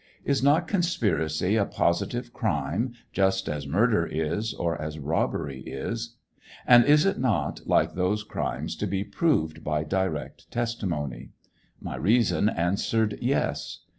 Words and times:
Is 0.25 0.41
not 0.41 0.67
conspiracy 0.67 1.55
a 1.57 1.63
positive 1.63 2.33
crime, 2.33 2.93
just 3.13 3.47
as 3.47 3.67
murder 3.67 4.03
is, 4.07 4.51
or 4.51 4.75
as 4.81 4.97
robbery 4.97 5.59
is; 5.59 6.15
and 6.65 6.83
is 6.83 7.05
it 7.05 7.19
not, 7.19 7.61
like 7.67 7.93
those 7.93 8.23
crimes, 8.23 8.75
to 8.77 8.87
be 8.87 9.03
proved 9.03 9.63
by 9.63 9.83
direct 9.83 10.49
testimony? 10.49 11.33
My 11.79 11.97
reason 11.97 12.49
answered, 12.49 13.19
yes. 13.21 13.81